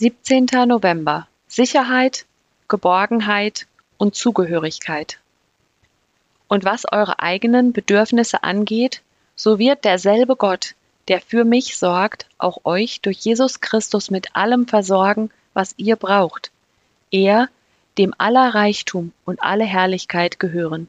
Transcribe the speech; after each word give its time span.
17. 0.00 0.46
November 0.66 1.28
Sicherheit, 1.46 2.24
Geborgenheit 2.68 3.66
und 3.98 4.14
Zugehörigkeit. 4.14 5.18
Und 6.48 6.64
was 6.64 6.90
eure 6.90 7.20
eigenen 7.20 7.74
Bedürfnisse 7.74 8.42
angeht, 8.42 9.02
so 9.36 9.58
wird 9.58 9.84
derselbe 9.84 10.36
Gott, 10.36 10.74
der 11.08 11.20
für 11.20 11.44
mich 11.44 11.76
sorgt, 11.76 12.24
auch 12.38 12.64
euch 12.64 13.02
durch 13.02 13.18
Jesus 13.18 13.60
Christus 13.60 14.10
mit 14.10 14.34
allem 14.34 14.66
versorgen, 14.66 15.30
was 15.52 15.74
ihr 15.76 15.96
braucht. 15.96 16.50
Er, 17.10 17.50
dem 17.98 18.14
aller 18.16 18.54
Reichtum 18.54 19.12
und 19.26 19.42
alle 19.42 19.64
Herrlichkeit 19.64 20.40
gehören. 20.40 20.88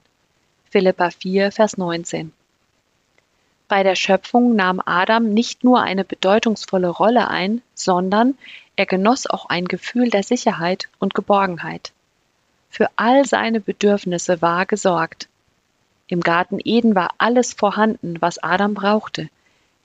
Philippa 0.69 1.09
4, 1.09 1.51
Vers 1.51 1.77
19. 1.77 2.31
Bei 3.71 3.83
der 3.83 3.95
Schöpfung 3.95 4.53
nahm 4.57 4.81
Adam 4.85 5.29
nicht 5.29 5.63
nur 5.63 5.81
eine 5.81 6.03
bedeutungsvolle 6.03 6.89
Rolle 6.89 7.29
ein, 7.29 7.61
sondern 7.73 8.37
er 8.75 8.85
genoss 8.85 9.27
auch 9.27 9.45
ein 9.45 9.63
Gefühl 9.63 10.09
der 10.09 10.23
Sicherheit 10.23 10.89
und 10.99 11.13
Geborgenheit. 11.13 11.93
Für 12.69 12.89
all 12.97 13.23
seine 13.23 13.61
Bedürfnisse 13.61 14.41
war 14.41 14.65
gesorgt. 14.65 15.29
Im 16.09 16.19
Garten 16.19 16.59
Eden 16.61 16.95
war 16.95 17.11
alles 17.17 17.53
vorhanden, 17.53 18.17
was 18.19 18.43
Adam 18.43 18.73
brauchte. 18.73 19.29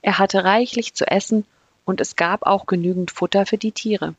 Er 0.02 0.18
hatte 0.18 0.42
reichlich 0.42 0.94
zu 0.94 1.06
essen 1.06 1.44
und 1.84 2.00
es 2.00 2.16
gab 2.16 2.44
auch 2.44 2.66
genügend 2.66 3.12
Futter 3.12 3.46
für 3.46 3.56
die 3.56 3.70
Tiere. 3.70 4.16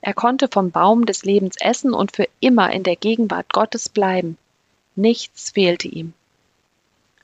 Er 0.00 0.12
konnte 0.12 0.48
vom 0.48 0.72
Baum 0.72 1.06
des 1.06 1.24
Lebens 1.24 1.54
essen 1.60 1.94
und 1.94 2.16
für 2.16 2.26
immer 2.40 2.72
in 2.72 2.82
der 2.82 2.96
Gegenwart 2.96 3.52
Gottes 3.52 3.88
bleiben. 3.88 4.36
Nichts 4.96 5.50
fehlte 5.50 5.86
ihm. 5.86 6.14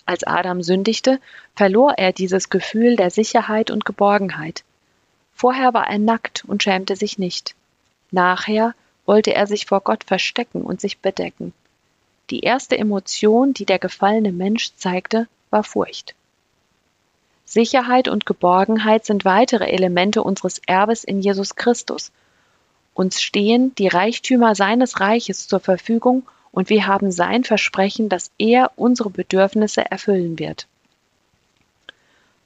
Als 0.06 0.24
Adam 0.24 0.62
sündigte, 0.62 1.20
verlor 1.56 1.94
er 1.97 2.12
dieses 2.12 2.50
Gefühl 2.50 2.97
der 2.97 3.10
Sicherheit 3.10 3.70
und 3.70 3.84
Geborgenheit. 3.84 4.64
Vorher 5.34 5.74
war 5.74 5.88
er 5.88 5.98
nackt 5.98 6.44
und 6.46 6.62
schämte 6.62 6.96
sich 6.96 7.19
nicht. 7.19 7.55
Nachher 8.11 8.74
wollte 9.06 9.34
er 9.34 9.46
sich 9.46 9.66
vor 9.66 9.80
Gott 9.80 10.05
verstecken 10.05 10.62
und 10.62 10.80
sich 10.80 10.98
bedecken. 10.98 11.52
Die 12.30 12.41
erste 12.41 12.78
Emotion, 12.78 13.52
die 13.52 13.66
der 13.66 13.78
gefallene 13.78 14.33
Mensch 14.33 14.72
zeigte, 14.77 15.27
war 15.50 15.64
Furcht. 15.64 16.14
Sicherheit 17.44 18.08
und 18.08 18.24
Geborgenheit 18.24 19.05
sind 19.05 19.24
weitere 19.24 19.66
Elemente 19.66 20.22
unseres 20.22 20.61
Erbes 20.66 21.05
in 21.05 21.20
Jesus 21.20 21.56
Christus. 21.56 22.11
Uns 22.94 23.20
stehen 23.20 23.74
die 23.74 23.89
Reichtümer 23.89 24.55
seines 24.55 25.00
Reiches 25.00 25.46
zur 25.48 25.61
Verfügung 25.61 26.22
und 26.55 26.70
wir 26.70 26.86
haben 26.86 27.10
sein 27.10 27.42
Versprechen, 27.42 28.08
dass 28.08 28.30
er 28.38 28.70
unsere 28.77 29.10
Bedürfnisse 29.10 29.91
erfüllen 29.91 30.38
wird. 30.38 30.69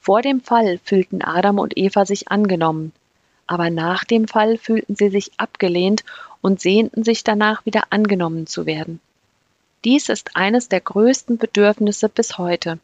Vor 0.01 0.23
dem 0.23 0.41
Fall 0.41 0.81
fühlten 0.83 1.21
Adam 1.21 1.59
und 1.59 1.77
Eva 1.77 2.07
sich 2.07 2.31
angenommen, 2.31 2.93
aber 3.47 3.69
nach 3.69 4.05
dem 4.05 4.27
Fall 4.27 4.57
fühlten 4.57 4.97
sie 4.97 5.11
sich 5.11 5.33
abgelehnt 5.37 6.05
und 6.41 6.59
sehnten 6.59 7.05
sich 7.05 7.23
danach 7.23 7.67
wieder 7.67 7.85
angenommen 7.91 8.47
zu 8.47 8.65
werden. 8.65 9.01
Dies 9.85 10.09
ist 10.09 10.31
eines 10.35 10.71
der 10.71 10.81
größten 10.81 11.37
Bedürfnisse 11.37 12.09
bis 12.09 12.39
heute. 12.39 12.79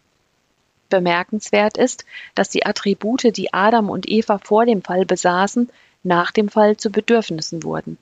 Bemerkenswert 0.90 1.78
ist, 1.78 2.04
dass 2.34 2.50
die 2.50 2.66
Attribute, 2.66 3.34
die 3.34 3.54
Adam 3.54 3.88
und 3.88 4.06
Eva 4.06 4.36
vor 4.36 4.66
dem 4.66 4.82
Fall 4.82 5.06
besaßen, 5.06 5.70
nach 6.02 6.32
dem 6.32 6.50
Fall 6.50 6.76
zu 6.76 6.90
Bedürfnissen 6.90 7.62
wurden. 7.62 7.96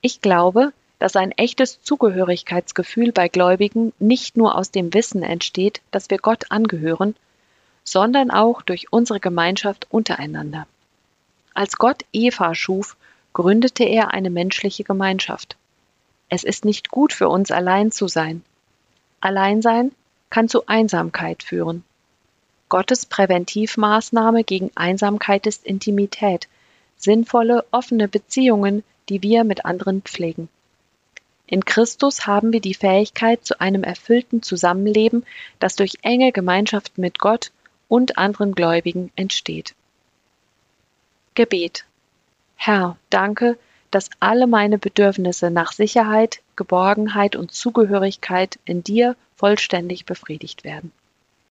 Ich 0.00 0.20
glaube, 0.20 0.72
dass 1.02 1.16
ein 1.16 1.32
echtes 1.32 1.82
Zugehörigkeitsgefühl 1.82 3.10
bei 3.10 3.26
Gläubigen 3.26 3.92
nicht 3.98 4.36
nur 4.36 4.56
aus 4.56 4.70
dem 4.70 4.94
Wissen 4.94 5.24
entsteht, 5.24 5.80
dass 5.90 6.10
wir 6.10 6.18
Gott 6.18 6.52
angehören, 6.52 7.16
sondern 7.82 8.30
auch 8.30 8.62
durch 8.62 8.92
unsere 8.92 9.18
Gemeinschaft 9.18 9.88
untereinander. 9.90 10.68
Als 11.54 11.74
Gott 11.74 12.04
Eva 12.12 12.54
schuf, 12.54 12.96
gründete 13.32 13.82
er 13.82 14.14
eine 14.14 14.30
menschliche 14.30 14.84
Gemeinschaft. 14.84 15.56
Es 16.28 16.44
ist 16.44 16.64
nicht 16.64 16.88
gut 16.88 17.12
für 17.12 17.28
uns 17.28 17.50
allein 17.50 17.90
zu 17.90 18.06
sein. 18.06 18.44
Alleinsein 19.20 19.90
kann 20.30 20.48
zu 20.48 20.68
Einsamkeit 20.68 21.42
führen. 21.42 21.82
Gottes 22.68 23.06
Präventivmaßnahme 23.06 24.44
gegen 24.44 24.70
Einsamkeit 24.76 25.48
ist 25.48 25.66
Intimität, 25.66 26.46
sinnvolle, 26.96 27.64
offene 27.72 28.06
Beziehungen, 28.06 28.84
die 29.08 29.20
wir 29.20 29.42
mit 29.42 29.64
anderen 29.64 30.02
pflegen. 30.02 30.48
In 31.52 31.66
Christus 31.66 32.26
haben 32.26 32.54
wir 32.54 32.62
die 32.62 32.72
Fähigkeit 32.72 33.44
zu 33.44 33.60
einem 33.60 33.84
erfüllten 33.84 34.42
Zusammenleben, 34.42 35.26
das 35.58 35.76
durch 35.76 35.98
enge 36.00 36.32
Gemeinschaft 36.32 36.96
mit 36.96 37.18
Gott 37.18 37.52
und 37.88 38.16
anderen 38.16 38.54
Gläubigen 38.54 39.12
entsteht. 39.16 39.74
Gebet. 41.34 41.84
Herr, 42.56 42.96
danke, 43.10 43.58
dass 43.90 44.08
alle 44.18 44.46
meine 44.46 44.78
Bedürfnisse 44.78 45.50
nach 45.50 45.72
Sicherheit, 45.72 46.40
Geborgenheit 46.56 47.36
und 47.36 47.52
Zugehörigkeit 47.52 48.58
in 48.64 48.82
dir 48.82 49.14
vollständig 49.36 50.06
befriedigt 50.06 50.64
werden. 50.64 50.90